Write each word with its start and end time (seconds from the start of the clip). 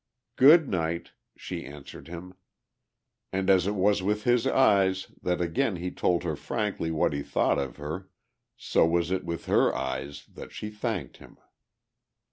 "Good 0.35 0.67
night," 0.67 1.11
she 1.37 1.63
answered 1.63 2.07
him. 2.07 2.33
And 3.31 3.51
as 3.51 3.67
it 3.67 3.75
was 3.75 4.01
with 4.01 4.23
his 4.23 4.47
eyes 4.47 5.11
that 5.21 5.39
again 5.39 5.75
he 5.75 5.91
told 5.91 6.23
her 6.23 6.35
frankly 6.35 6.89
what 6.89 7.13
he 7.13 7.21
thought 7.21 7.59
of 7.59 7.77
her, 7.77 8.09
so 8.57 8.83
was 8.83 9.11
it 9.11 9.23
with 9.23 9.45
her 9.45 9.75
eyes 9.75 10.25
that 10.33 10.51
she 10.51 10.71
thanked 10.71 11.17
him. 11.17 11.37